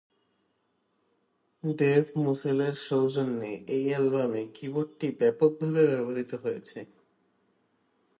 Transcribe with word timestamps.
Dave 1.63 2.05
মুসেলের 2.25 2.75
সৌজন্যে 2.87 3.51
এই 3.75 3.83
অ্যালবামে 3.89 4.41
কীবোর্ডটি 4.55 5.07
ব্যাপকভাবে 5.19 5.81
ব্যবহৃত 5.87 6.31
হয়েছে। 6.43 6.79